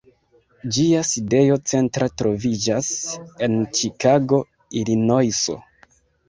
[0.77, 2.89] Ĝia sidejo centra troviĝas
[3.49, 4.41] en Ĉikago,
[4.81, 5.61] Ilinojso.